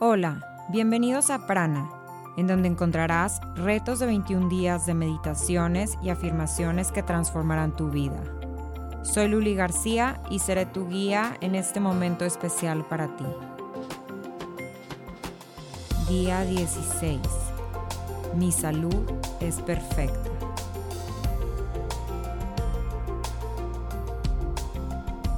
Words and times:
Hola, 0.00 0.66
bienvenidos 0.70 1.30
a 1.30 1.46
Prana, 1.46 1.88
en 2.36 2.48
donde 2.48 2.66
encontrarás 2.66 3.40
retos 3.54 4.00
de 4.00 4.06
21 4.06 4.48
días 4.48 4.86
de 4.86 4.94
meditaciones 4.94 5.96
y 6.02 6.10
afirmaciones 6.10 6.90
que 6.90 7.04
transformarán 7.04 7.76
tu 7.76 7.90
vida. 7.90 8.20
Soy 9.04 9.28
Luli 9.28 9.54
García 9.54 10.20
y 10.30 10.40
seré 10.40 10.66
tu 10.66 10.88
guía 10.88 11.36
en 11.40 11.54
este 11.54 11.78
momento 11.78 12.24
especial 12.24 12.84
para 12.84 13.06
ti. 13.16 13.24
Día 16.08 16.42
16. 16.42 17.20
Mi 18.34 18.50
salud 18.50 19.12
es 19.38 19.60
perfecta. 19.60 20.30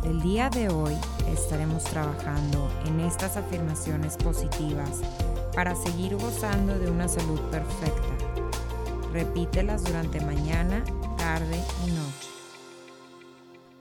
El 0.03 0.23
día 0.23 0.49
de 0.49 0.71
hoy 0.71 0.97
estaremos 1.33 1.85
trabajando 1.85 2.71
en 2.87 3.01
estas 3.01 3.37
afirmaciones 3.37 4.17
positivas 4.17 5.01
para 5.55 5.75
seguir 5.75 6.17
gozando 6.17 6.79
de 6.79 6.91
una 6.91 7.09
salud 7.09 7.41
perfecta. 7.51 8.03
Repítelas 9.13 9.85
durante 9.85 10.21
mañana, 10.21 10.85
tarde 11.17 11.59
y 11.87 11.91
noche. 11.91 12.29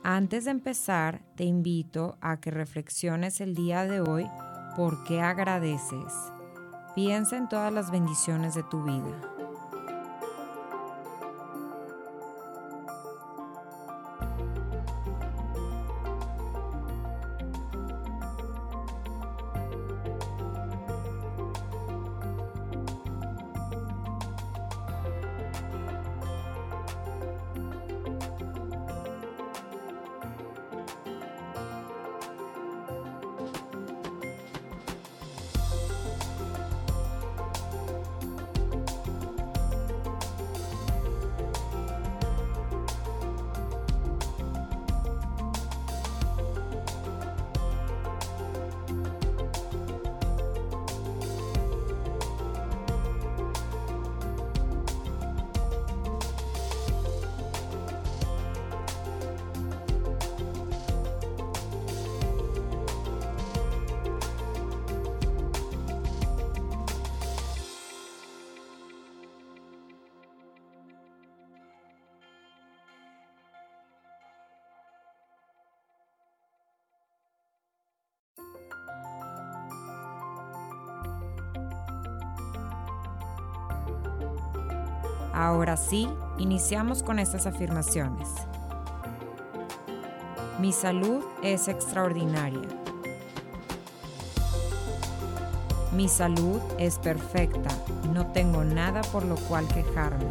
Antes 0.02 0.44
de 0.44 0.52
empezar, 0.52 1.20
te 1.34 1.44
invito 1.44 2.16
a 2.20 2.38
que 2.40 2.50
reflexiones 2.50 3.40
el 3.40 3.54
día 3.54 3.84
de 3.84 4.00
hoy 4.00 4.26
por 4.76 5.02
qué 5.04 5.20
agradeces. 5.20 6.12
Piensa 6.94 7.36
en 7.36 7.48
todas 7.48 7.72
las 7.72 7.90
bendiciones 7.90 8.54
de 8.54 8.62
tu 8.62 8.84
vida. 8.84 9.35
Ahora 85.36 85.76
sí, 85.76 86.08
iniciamos 86.38 87.02
con 87.02 87.18
estas 87.18 87.46
afirmaciones. 87.46 88.26
Mi 90.58 90.72
salud 90.72 91.22
es 91.42 91.68
extraordinaria. 91.68 92.66
Mi 95.92 96.08
salud 96.08 96.58
es 96.78 96.98
perfecta, 96.98 97.68
no 98.14 98.28
tengo 98.28 98.64
nada 98.64 99.02
por 99.12 99.26
lo 99.26 99.34
cual 99.34 99.68
quejarme. 99.68 100.24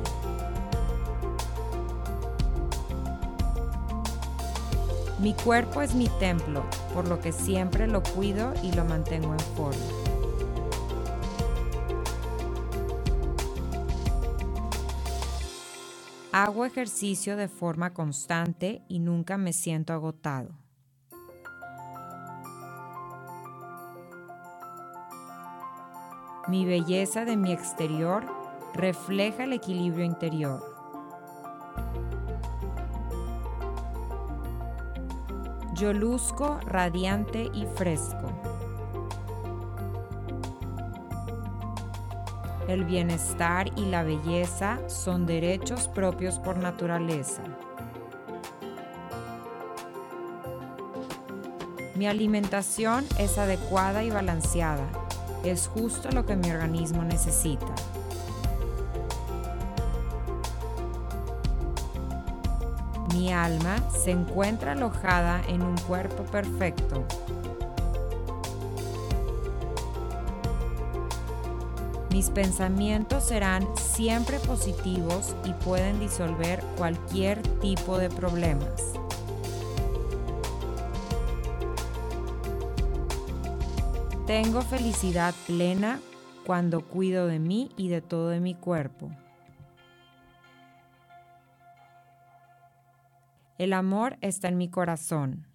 Mi 5.20 5.36
cuerpo 5.36 5.84
es 5.84 5.94
mi 5.94 6.10
templo, 6.18 6.64
por 6.96 7.08
lo 7.08 7.20
que 7.20 7.32
siempre 7.32 7.86
lo 7.86 8.02
cuido 8.02 8.56
y 8.64 8.72
lo 8.72 8.84
mantengo 8.86 9.34
en 9.34 9.40
forma. 9.56 10.05
Hago 16.38 16.66
ejercicio 16.66 17.38
de 17.38 17.48
forma 17.48 17.94
constante 17.94 18.82
y 18.90 19.00
nunca 19.00 19.38
me 19.38 19.54
siento 19.54 19.94
agotado. 19.94 20.50
Mi 26.50 26.66
belleza 26.66 27.24
de 27.24 27.38
mi 27.38 27.54
exterior 27.54 28.26
refleja 28.74 29.46
el 29.46 29.54
equilibrio 29.54 30.04
interior. 30.04 30.62
Yo 35.74 35.94
luzco 35.94 36.60
radiante 36.66 37.50
y 37.54 37.66
fresco. 37.78 38.55
El 42.68 42.84
bienestar 42.84 43.70
y 43.78 43.86
la 43.86 44.02
belleza 44.02 44.80
son 44.88 45.28
derechos 45.28 45.88
propios 45.88 46.40
por 46.40 46.58
naturaleza. 46.58 47.44
Mi 51.94 52.08
alimentación 52.08 53.06
es 53.20 53.38
adecuada 53.38 54.04
y 54.04 54.10
balanceada. 54.10 54.88
Es 55.44 55.68
justo 55.68 56.10
lo 56.12 56.26
que 56.26 56.36
mi 56.36 56.50
organismo 56.50 57.04
necesita. 57.04 57.68
Mi 63.14 63.32
alma 63.32 63.78
se 63.92 64.10
encuentra 64.10 64.72
alojada 64.72 65.40
en 65.48 65.62
un 65.62 65.78
cuerpo 65.78 66.24
perfecto 66.24 67.06
Mis 72.16 72.30
pensamientos 72.30 73.26
serán 73.26 73.68
siempre 73.76 74.40
positivos 74.40 75.36
y 75.44 75.52
pueden 75.52 76.00
disolver 76.00 76.64
cualquier 76.78 77.42
tipo 77.60 77.98
de 77.98 78.10
problemas. 78.10 78.94
Tengo 84.26 84.62
felicidad 84.62 85.36
plena 85.46 86.00
cuando 86.46 86.88
cuido 86.88 87.28
de 87.28 87.40
mí 87.40 87.70
y 87.76 87.90
de 87.90 88.00
todo 88.00 88.30
de 88.30 88.40
mi 88.40 88.56
cuerpo. 88.56 89.12
El 93.58 93.74
amor 93.74 94.16
está 94.22 94.48
en 94.48 94.58
mi 94.58 94.70
corazón. 94.70 95.46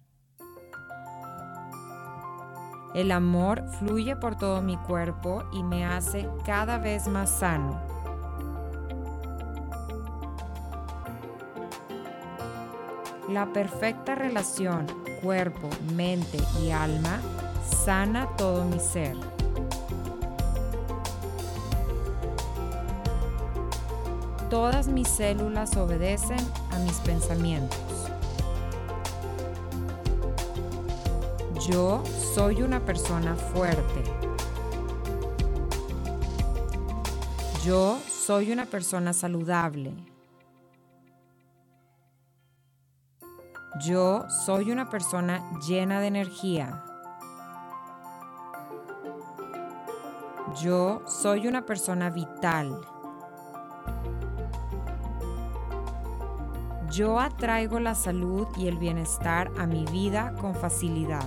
El 2.93 3.11
amor 3.11 3.63
fluye 3.79 4.15
por 4.15 4.35
todo 4.35 4.61
mi 4.61 4.77
cuerpo 4.77 5.43
y 5.53 5.63
me 5.63 5.85
hace 5.85 6.27
cada 6.45 6.77
vez 6.77 7.07
más 7.07 7.29
sano. 7.29 7.79
La 13.29 13.53
perfecta 13.53 14.15
relación 14.15 14.87
cuerpo, 15.21 15.69
mente 15.93 16.37
y 16.61 16.71
alma 16.71 17.19
sana 17.63 18.27
todo 18.37 18.65
mi 18.65 18.79
ser. 18.79 19.15
Todas 24.49 24.87
mis 24.87 25.07
células 25.07 25.77
obedecen 25.77 26.39
a 26.71 26.79
mis 26.79 26.97
pensamientos. 26.99 28.00
Yo 31.71 32.03
soy 32.05 32.63
una 32.63 32.81
persona 32.81 33.33
fuerte. 33.35 34.03
Yo 37.63 37.97
soy 38.09 38.51
una 38.51 38.65
persona 38.65 39.13
saludable. 39.13 39.93
Yo 43.79 44.25
soy 44.45 44.71
una 44.71 44.89
persona 44.89 45.49
llena 45.65 46.01
de 46.01 46.07
energía. 46.07 46.83
Yo 50.61 51.03
soy 51.07 51.47
una 51.47 51.65
persona 51.65 52.09
vital. 52.09 52.81
Yo 56.91 57.17
atraigo 57.17 57.79
la 57.79 57.95
salud 57.95 58.45
y 58.57 58.67
el 58.67 58.77
bienestar 58.77 59.49
a 59.57 59.65
mi 59.65 59.85
vida 59.85 60.35
con 60.41 60.53
facilidad. 60.53 61.23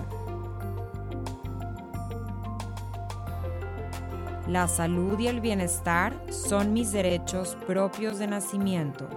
La 4.47 4.69
salud 4.69 5.19
y 5.19 5.27
el 5.27 5.41
bienestar 5.41 6.15
son 6.31 6.75
mis 6.75 6.93
derechos 6.93 7.57
propios 7.67 8.19
de 8.19 8.27
nacimiento. 8.27 9.09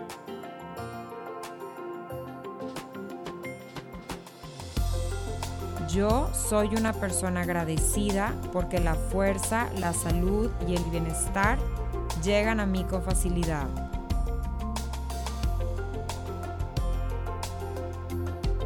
Yo 5.89 6.29
soy 6.33 6.69
una 6.75 6.93
persona 6.93 7.41
agradecida 7.41 8.33
porque 8.53 8.79
la 8.79 8.95
fuerza, 8.95 9.69
la 9.77 9.91
salud 9.93 10.49
y 10.65 10.75
el 10.75 10.83
bienestar 10.85 11.57
llegan 12.23 12.61
a 12.61 12.65
mí 12.65 12.85
con 12.85 13.03
facilidad. 13.03 13.67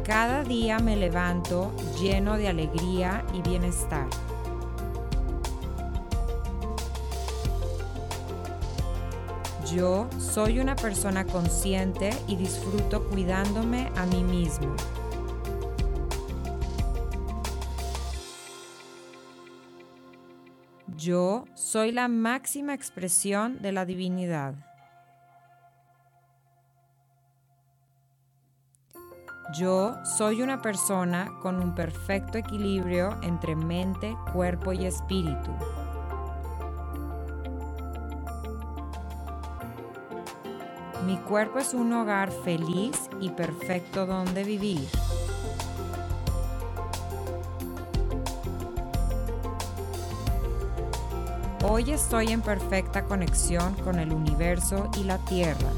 Cada 0.04 0.44
día 0.44 0.78
me 0.78 0.94
levanto 0.94 1.72
lleno 2.00 2.36
de 2.36 2.48
alegría 2.48 3.24
y 3.32 3.42
bienestar. 3.42 4.06
Yo 9.74 10.10
soy 10.18 10.58
una 10.58 10.76
persona 10.76 11.24
consciente 11.24 12.10
y 12.28 12.36
disfruto 12.36 13.08
cuidándome 13.08 13.90
a 13.96 14.04
mí 14.04 14.22
mismo. 14.22 14.74
Yo 20.96 21.46
soy 21.54 21.90
la 21.90 22.08
máxima 22.08 22.74
expresión 22.74 23.62
de 23.62 23.72
la 23.72 23.86
divinidad. 23.86 24.54
Yo 29.58 29.96
soy 30.04 30.42
una 30.42 30.60
persona 30.60 31.38
con 31.40 31.62
un 31.62 31.74
perfecto 31.74 32.36
equilibrio 32.36 33.18
entre 33.22 33.56
mente, 33.56 34.16
cuerpo 34.32 34.72
y 34.72 34.84
espíritu. 34.84 35.50
Mi 41.06 41.16
cuerpo 41.16 41.58
es 41.58 41.74
un 41.74 41.92
hogar 41.92 42.30
feliz 42.30 43.10
y 43.20 43.30
perfecto 43.30 44.06
donde 44.06 44.44
vivir. 44.44 44.88
Hoy 51.64 51.90
estoy 51.90 52.28
en 52.28 52.40
perfecta 52.40 53.04
conexión 53.04 53.74
con 53.82 53.98
el 53.98 54.12
universo 54.12 54.90
y 54.96 55.04
la 55.04 55.18
tierra. 55.18 55.70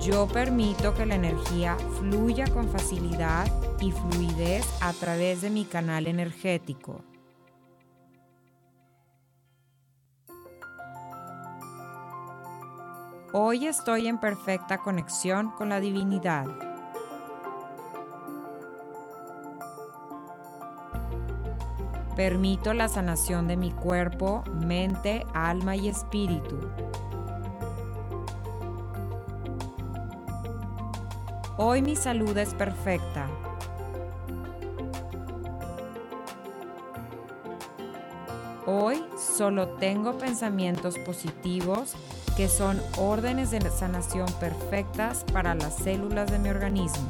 Yo 0.00 0.26
permito 0.26 0.94
que 0.94 1.06
la 1.06 1.14
energía 1.14 1.76
fluya 1.98 2.46
con 2.48 2.68
facilidad 2.68 3.46
y 3.80 3.92
fluidez 3.92 4.66
a 4.80 4.92
través 4.92 5.42
de 5.42 5.50
mi 5.50 5.64
canal 5.64 6.06
energético. 6.06 7.00
Hoy 13.36 13.66
estoy 13.66 14.06
en 14.06 14.18
perfecta 14.18 14.78
conexión 14.78 15.50
con 15.50 15.68
la 15.68 15.80
divinidad. 15.80 16.46
Permito 22.14 22.72
la 22.74 22.86
sanación 22.86 23.48
de 23.48 23.56
mi 23.56 23.72
cuerpo, 23.72 24.44
mente, 24.64 25.26
alma 25.34 25.74
y 25.74 25.88
espíritu. 25.88 26.60
Hoy 31.56 31.82
mi 31.82 31.96
salud 31.96 32.38
es 32.38 32.54
perfecta. 32.54 33.26
Hoy 38.64 39.04
solo 39.18 39.70
tengo 39.70 40.18
pensamientos 40.18 40.96
positivos 41.00 41.96
que 42.36 42.48
son 42.48 42.80
órdenes 42.98 43.50
de 43.50 43.60
sanación 43.70 44.26
perfectas 44.40 45.24
para 45.32 45.54
las 45.54 45.76
células 45.76 46.30
de 46.30 46.38
mi 46.38 46.48
organismo. 46.48 47.08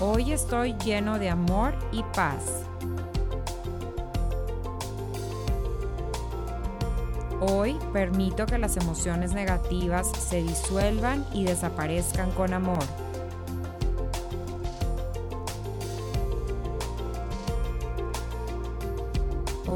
Hoy 0.00 0.32
estoy 0.32 0.74
lleno 0.84 1.18
de 1.18 1.30
amor 1.30 1.74
y 1.92 2.02
paz. 2.14 2.64
Hoy 7.40 7.78
permito 7.92 8.46
que 8.46 8.58
las 8.58 8.76
emociones 8.76 9.34
negativas 9.34 10.10
se 10.10 10.42
disuelvan 10.42 11.24
y 11.32 11.44
desaparezcan 11.44 12.30
con 12.32 12.54
amor. 12.54 13.03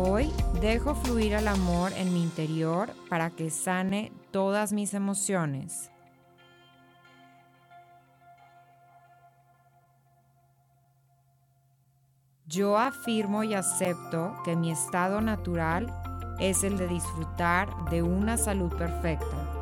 Hoy 0.01 0.33
dejo 0.61 0.95
fluir 0.95 1.33
el 1.33 1.49
amor 1.49 1.93
en 1.93 2.15
mi 2.15 2.23
interior 2.23 2.93
para 3.09 3.31
que 3.31 3.51
sane 3.51 4.13
todas 4.31 4.73
mis 4.73 4.95
emociones. 4.95 5.91
Yo 12.47 12.79
afirmo 12.79 13.43
y 13.43 13.55
acepto 13.55 14.37
que 14.45 14.55
mi 14.55 14.71
estado 14.71 15.21
natural 15.21 15.93
es 16.39 16.63
el 16.63 16.79
de 16.79 16.87
disfrutar 16.87 17.69
de 17.91 18.03
una 18.03 18.37
salud 18.37 18.73
perfecta. 18.77 19.58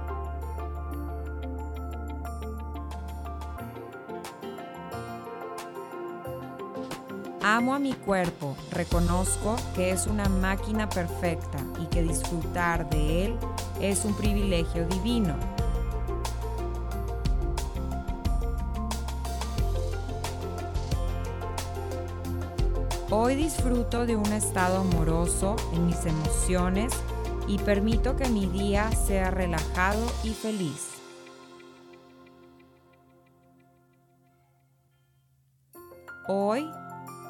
Amo 7.48 7.74
a 7.74 7.78
mi 7.78 7.92
cuerpo, 7.92 8.56
reconozco 8.72 9.54
que 9.76 9.92
es 9.92 10.08
una 10.08 10.28
máquina 10.28 10.88
perfecta 10.88 11.58
y 11.80 11.86
que 11.86 12.02
disfrutar 12.02 12.90
de 12.90 13.26
él 13.26 13.38
es 13.80 14.04
un 14.04 14.16
privilegio 14.16 14.84
divino. 14.88 15.36
Hoy 23.10 23.36
disfruto 23.36 24.06
de 24.06 24.16
un 24.16 24.32
estado 24.32 24.78
amoroso 24.78 25.54
en 25.72 25.86
mis 25.86 26.04
emociones 26.04 26.92
y 27.46 27.58
permito 27.58 28.16
que 28.16 28.28
mi 28.28 28.46
día 28.46 28.90
sea 28.90 29.30
relajado 29.30 30.04
y 30.24 30.30
feliz. 30.30 30.90
Hoy 36.26 36.68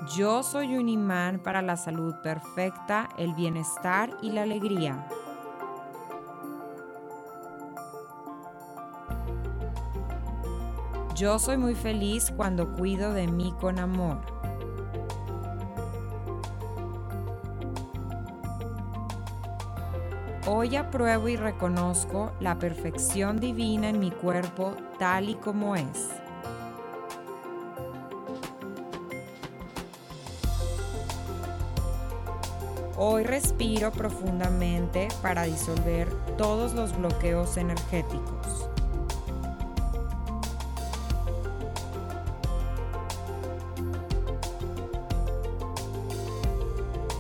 yo 0.05 0.43
soy 0.43 0.76
un 0.76 0.88
imán 0.88 1.38
para 1.38 1.62
la 1.62 1.76
salud 1.76 2.15
perfecta, 2.23 3.09
el 3.17 3.35
bienestar 3.35 4.11
y 4.23 4.31
la 4.31 4.43
alegría. 4.43 5.09
Yo 11.15 11.38
soy 11.38 11.57
muy 11.57 11.75
feliz 11.75 12.31
cuando 12.37 12.75
cuido 12.75 13.15
de 13.15 13.26
mí 13.26 13.55
con 13.59 13.79
amor. 13.79 14.19
Hoy 20.47 20.76
apruebo 20.76 21.29
y 21.29 21.37
reconozco 21.37 22.33
la 22.38 22.59
perfección 22.59 23.41
divina 23.41 23.88
en 23.88 23.99
mi 23.99 24.11
cuerpo 24.11 24.76
tal 24.99 25.31
y 25.31 25.35
como 25.37 25.75
es. 25.75 26.11
Hoy 32.99 33.25
respiro 33.25 33.93
profundamente 33.93 35.09
para 35.21 35.43
disolver 35.43 36.11
todos 36.38 36.73
los 36.73 36.97
bloqueos 36.97 37.59
energéticos. 37.59 38.71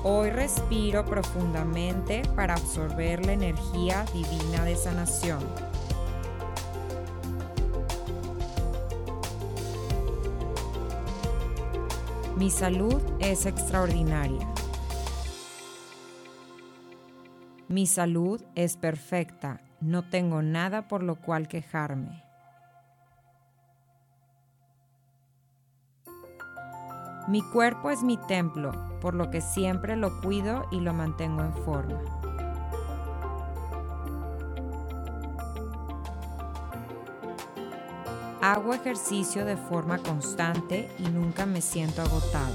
Hoy 0.02 0.30
respiro 0.30 1.04
profundamente 1.04 2.22
para 2.34 2.54
absorber 2.54 3.26
la 3.26 3.34
energía 3.34 4.06
divina 4.14 4.64
de 4.64 4.76
sanación. 4.76 5.40
Mi 12.34 12.50
salud 12.50 13.02
es 13.18 13.44
extraordinaria. 13.44 14.55
Mi 17.68 17.86
salud 17.86 18.40
es 18.54 18.76
perfecta. 18.76 19.60
No 19.80 20.08
tengo 20.08 20.40
nada 20.40 20.86
por 20.86 21.02
lo 21.02 21.16
cual 21.16 21.48
quejarme. 21.48 22.22
Mi 27.26 27.42
cuerpo 27.42 27.90
es 27.90 28.04
mi 28.04 28.18
templo, 28.28 28.70
por 29.00 29.14
lo 29.14 29.30
que 29.32 29.40
siempre 29.40 29.96
lo 29.96 30.20
cuido 30.20 30.66
y 30.70 30.78
lo 30.78 30.94
mantengo 30.94 31.42
en 31.42 31.52
forma. 31.54 32.00
Hago 38.40 38.74
ejercicio 38.74 39.44
de 39.44 39.56
forma 39.56 39.98
constante 39.98 40.88
y 41.00 41.08
nunca 41.08 41.46
me 41.46 41.60
siento 41.60 42.00
agotado. 42.02 42.54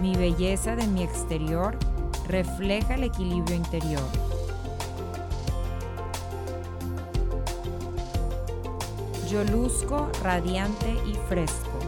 Mi 0.00 0.14
belleza 0.14 0.76
de 0.76 0.86
mi 0.86 1.02
exterior 1.02 1.76
refleja 2.28 2.94
el 2.94 3.02
equilibrio 3.02 3.56
interior. 3.56 4.02
Yo 9.28 9.42
luzco 9.42 10.08
radiante 10.22 10.92
y 11.04 11.14
fresco. 11.28 11.78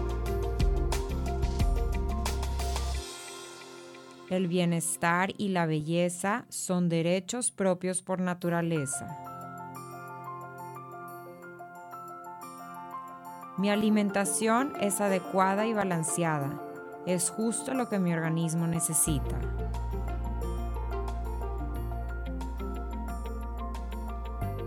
El 4.29 4.49
bienestar 4.49 5.33
y 5.39 5.49
la 5.49 5.67
belleza 5.67 6.47
son 6.49 6.89
derechos 6.89 7.53
propios 7.53 8.03
por 8.03 8.21
naturaleza. 8.21 9.17
Mi 13.57 13.71
alimentación 13.71 14.73
es 14.81 15.01
adecuada 15.01 15.67
y 15.67 15.75
balanceada. 15.75 16.70
Es 17.07 17.31
justo 17.31 17.75
lo 17.75 17.89
que 17.89 17.99
mi 17.99 18.13
organismo 18.13 18.67
necesita. 18.67 19.39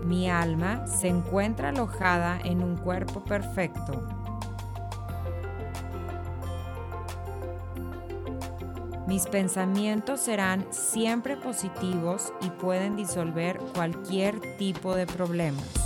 Mi 0.04 0.28
alma 0.28 0.86
se 0.86 1.08
encuentra 1.08 1.70
alojada 1.70 2.38
en 2.44 2.62
un 2.62 2.76
cuerpo 2.76 3.24
perfecto 3.24 4.02
Mis 9.06 9.26
pensamientos 9.26 10.20
serán 10.20 10.66
siempre 10.70 11.36
positivos 11.36 12.32
y 12.40 12.48
pueden 12.48 12.96
disolver 12.96 13.58
cualquier 13.74 14.40
tipo 14.56 14.94
de 14.94 15.06
problemas. 15.06 15.83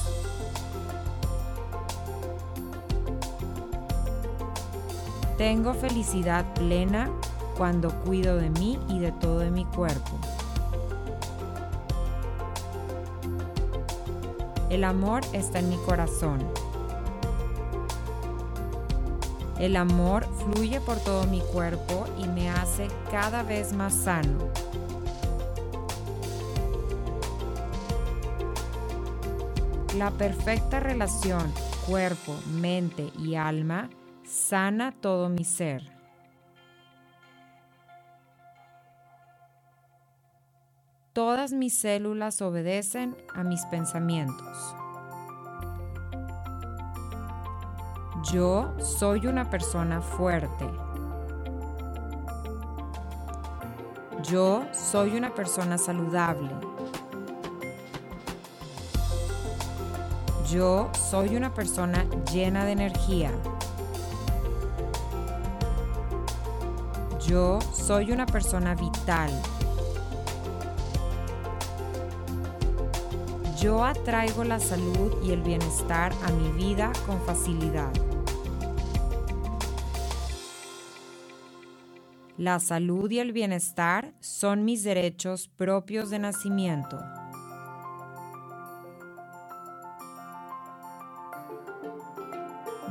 Tengo 5.38 5.72
felicidad 5.72 6.44
plena 6.54 7.08
cuando 7.56 7.90
cuido 8.02 8.36
de 8.36 8.50
mí 8.50 8.78
y 8.88 8.98
de 8.98 9.12
todo 9.12 9.50
mi 9.50 9.64
cuerpo. 9.64 10.18
El 14.68 14.84
amor 14.84 15.22
está 15.32 15.60
en 15.60 15.70
mi 15.70 15.76
corazón 15.78 16.40
el 19.58 19.76
amor 19.76 20.24
fluye 20.38 20.80
por 20.80 21.00
todo 21.00 21.24
mi 21.26 21.40
cuerpo 21.40 22.06
y 22.16 22.28
me 22.28 22.48
hace 22.48 22.86
cada 23.10 23.42
vez 23.42 23.72
más 23.72 23.92
sano. 23.92 24.38
La 29.96 30.12
perfecta 30.12 30.78
relación 30.78 31.52
cuerpo, 31.86 32.36
mente 32.60 33.10
y 33.18 33.34
alma 33.34 33.90
sana 34.28 34.92
todo 34.92 35.28
mi 35.28 35.44
ser. 35.44 35.82
Todas 41.14 41.52
mis 41.52 41.74
células 41.74 42.42
obedecen 42.42 43.16
a 43.34 43.42
mis 43.42 43.64
pensamientos. 43.66 44.74
Yo 48.30 48.74
soy 48.78 49.26
una 49.26 49.48
persona 49.48 50.00
fuerte. 50.00 50.68
Yo 54.22 54.62
soy 54.72 55.16
una 55.16 55.34
persona 55.34 55.78
saludable. 55.78 56.50
Yo 60.48 60.90
soy 60.94 61.36
una 61.36 61.52
persona 61.54 62.04
llena 62.32 62.64
de 62.64 62.72
energía. 62.72 63.32
Yo 67.28 67.58
soy 67.74 68.10
una 68.10 68.24
persona 68.24 68.74
vital. 68.74 69.30
Yo 73.60 73.84
atraigo 73.84 74.44
la 74.44 74.58
salud 74.58 75.12
y 75.22 75.32
el 75.32 75.42
bienestar 75.42 76.14
a 76.24 76.30
mi 76.30 76.50
vida 76.52 76.90
con 77.06 77.20
facilidad. 77.26 77.92
La 82.38 82.60
salud 82.60 83.10
y 83.10 83.18
el 83.18 83.32
bienestar 83.32 84.14
son 84.20 84.64
mis 84.64 84.82
derechos 84.82 85.48
propios 85.48 86.08
de 86.08 86.20
nacimiento. 86.20 86.98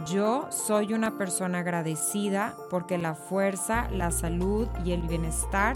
Yo 0.10 0.48
soy 0.52 0.94
una 0.94 1.18
persona 1.18 1.60
agradecida 1.60 2.56
porque 2.70 2.98
la 2.98 3.14
fuerza, 3.14 3.90
la 3.92 4.12
salud 4.12 4.70
y 4.86 4.94
el 4.94 5.02
bienestar 5.02 5.76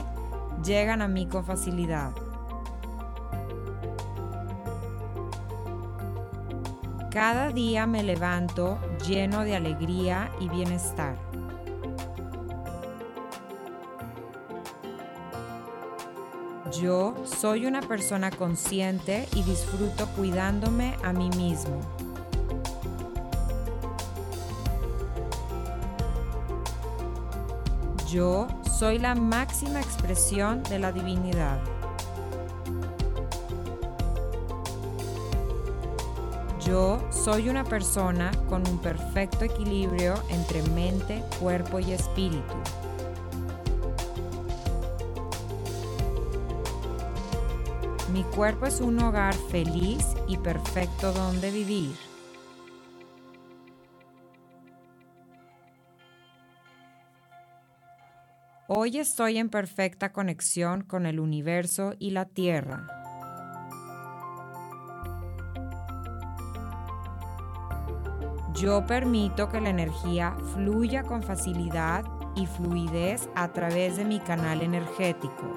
llegan 0.63 1.01
a 1.01 1.09
mí 1.09 1.27
con 1.27 1.43
facilidad. 1.43 2.11
Cada 7.11 7.50
día 7.50 7.85
me 7.88 8.03
levanto 8.03 8.79
lleno 9.05 9.43
de 9.43 9.57
alegría 9.57 10.31
y 10.39 10.47
bienestar. 10.47 11.17
Yo 16.79 17.15
soy 17.25 17.65
una 17.65 17.81
persona 17.81 18.31
consciente 18.31 19.27
y 19.35 19.43
disfruto 19.43 20.07
cuidándome 20.15 20.95
a 21.03 21.11
mí 21.11 21.29
mismo. 21.31 21.81
Yo 28.12 28.50
soy 28.77 29.00
la 29.00 29.15
máxima 29.15 29.80
expresión 29.80 30.63
de 30.63 30.80
la 30.80 30.91
divinidad. 30.91 31.62
Yo 36.60 37.00
soy 37.10 37.48
una 37.48 37.63
persona 37.63 38.32
con 38.50 38.68
un 38.68 38.80
perfecto 38.80 39.46
equilibrio 39.46 40.15
entre 40.27 40.62
mente, 40.72 41.24
cuerpo 41.39 41.80
y 41.80 41.94
espíritu. 41.94 42.53
Mi 48.12 48.24
cuerpo 48.24 48.65
es 48.65 48.82
un 48.82 49.01
hogar 49.01 49.36
feliz 49.36 50.06
y 50.27 50.36
perfecto 50.38 51.13
donde 51.13 51.50
vivir. 51.50 52.11
Hoy 58.73 58.99
estoy 58.99 59.37
en 59.37 59.49
perfecta 59.49 60.13
conexión 60.13 60.83
con 60.83 61.05
el 61.05 61.19
universo 61.19 61.93
y 61.99 62.11
la 62.11 62.23
tierra. 62.23 62.87
Yo 68.55 68.85
permito 68.85 69.49
que 69.49 69.59
la 69.59 69.71
energía 69.71 70.37
fluya 70.53 71.03
con 71.03 71.21
facilidad 71.21 72.05
y 72.33 72.45
fluidez 72.45 73.27
a 73.35 73.49
través 73.49 73.97
de 73.97 74.05
mi 74.05 74.21
canal 74.21 74.61
energético. 74.61 75.51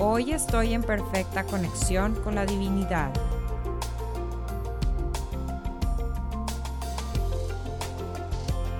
Hoy 0.00 0.32
estoy 0.32 0.74
en 0.74 0.82
perfecta 0.82 1.44
conexión 1.44 2.16
con 2.24 2.34
la 2.34 2.44
divinidad. 2.44 3.12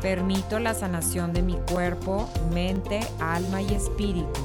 Permito 0.03 0.59
la 0.59 0.75
sanación 0.75 1.33
de 1.33 1.43
mi 1.43 1.55
cuerpo, 1.73 2.29
mente, 2.53 2.99
alma 3.21 3.63
y 3.63 3.73
espíritu. 3.73 4.41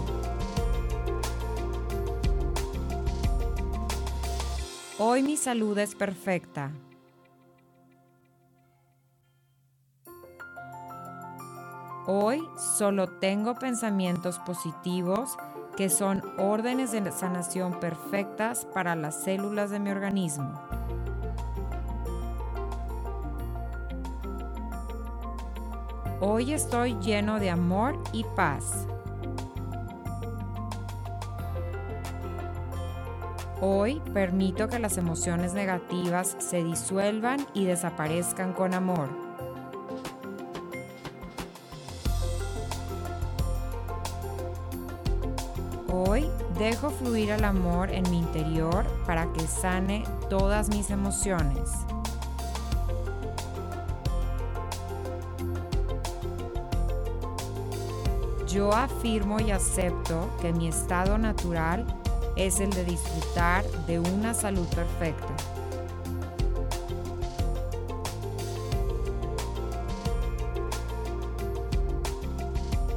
Hoy 4.99 5.23
mi 5.23 5.35
salud 5.35 5.75
es 5.79 5.95
perfecta. 5.95 6.71
Hoy 12.05 12.47
solo 12.77 13.07
tengo 13.17 13.55
pensamientos 13.55 14.37
positivos 14.37 15.37
que 15.75 15.89
son 15.89 16.21
órdenes 16.37 16.91
de 16.91 17.11
sanación 17.11 17.79
perfectas 17.79 18.67
para 18.75 18.95
las 18.95 19.23
células 19.23 19.71
de 19.71 19.79
mi 19.79 19.89
organismo. 19.89 20.76
Hoy 26.29 26.51
estoy 26.51 26.97
lleno 26.99 27.39
de 27.39 27.49
amor 27.49 27.97
y 28.11 28.25
paz. 28.35 28.85
Hoy 33.61 34.01
permito 34.13 34.67
que 34.67 34.77
las 34.77 34.97
emociones 34.97 35.53
negativas 35.53 36.35
se 36.39 36.65
disuelvan 36.65 37.47
y 37.53 37.63
desaparezcan 37.63 38.51
con 38.51 38.73
amor. 38.73 39.07
Hoy 45.87 46.29
dejo 46.59 46.89
fluir 46.89 47.29
el 47.29 47.45
amor 47.45 47.89
en 47.89 48.03
mi 48.11 48.19
interior 48.19 48.85
para 49.05 49.31
que 49.31 49.47
sane 49.47 50.03
todas 50.29 50.67
mis 50.67 50.89
emociones. 50.89 51.71
Yo 58.47 58.71
afirmo 58.71 59.41
y 59.41 59.51
acepto 59.51 60.29
que 60.41 60.53
mi 60.53 60.69
estado 60.69 61.17
natural 61.17 61.85
es 62.37 62.61
el 62.61 62.69
de 62.69 62.85
disfrutar 62.85 63.65
de 63.87 63.99
una 63.99 64.33
salud 64.33 64.65
perfecta. 64.67 65.35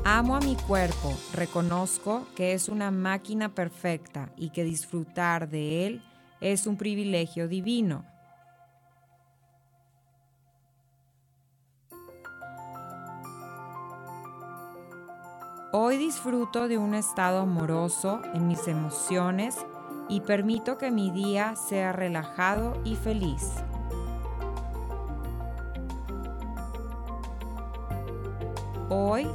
Amo 0.04 0.37
a 0.37 0.40
mi 0.40 0.54
cuerpo, 0.54 1.12
reconozco 1.35 2.26
que 2.37 2.52
es 2.52 2.69
una 2.69 2.90
máquina 2.92 3.49
perfecta 3.49 4.30
y 4.37 4.50
que 4.50 4.62
disfrutar 4.62 5.49
de 5.49 5.87
él 5.87 6.02
es 6.40 6.66
un 6.66 6.76
privilegio 6.76 7.49
divino. 7.49 8.09
Hoy 15.72 15.98
disfruto 15.98 16.66
de 16.66 16.78
un 16.78 16.94
estado 16.94 17.42
amoroso 17.42 18.20
en 18.34 18.48
mis 18.48 18.66
emociones 18.66 19.56
y 20.08 20.20
permito 20.20 20.78
que 20.78 20.90
mi 20.90 21.12
día 21.12 21.54
sea 21.54 21.92
relajado 21.92 22.80
y 22.84 22.96
feliz. 22.96 23.52
Hoy 28.88 29.28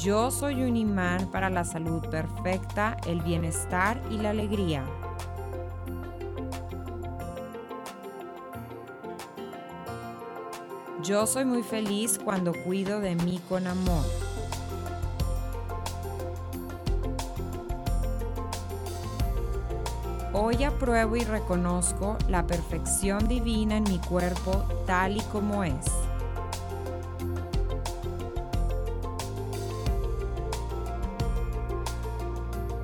yo 0.00 0.30
soy 0.30 0.62
un 0.62 0.76
imán 0.76 1.32
para 1.32 1.50
la 1.50 1.64
salud 1.64 2.00
perfecta, 2.10 2.96
el 3.04 3.20
bienestar 3.22 4.00
y 4.08 4.18
la 4.18 4.30
alegría. 4.30 4.84
Yo 11.02 11.26
soy 11.26 11.44
muy 11.44 11.64
feliz 11.64 12.20
cuando 12.24 12.52
cuido 12.64 13.00
de 13.00 13.16
mí 13.16 13.40
con 13.48 13.66
amor. 13.66 14.25
Apruebo 20.66 21.16
y 21.16 21.24
reconozco 21.24 22.16
la 22.28 22.46
perfección 22.46 23.26
divina 23.28 23.76
en 23.76 23.84
mi 23.84 23.98
cuerpo 23.98 24.64
tal 24.86 25.16
y 25.16 25.20
como 25.22 25.64
es. 25.64 25.86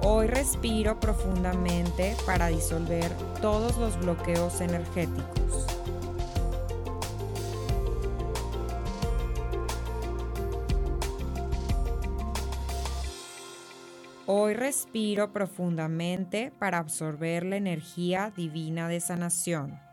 Hoy 0.05 0.27
respiro 0.27 0.99
profundamente 0.99 2.17
para 2.27 2.49
disolver 2.49 3.11
todos 3.41 3.77
los 3.77 3.99
bloqueos 3.99 4.61
energéticos. 4.61 5.42
Respiro 14.73 15.35
profundamente 15.35 16.51
para 16.59 16.79
absorber 16.79 17.45
la 17.45 17.57
energía 17.57 18.33
divina 18.35 18.89
de 18.89 19.01
sanación. 19.01 19.92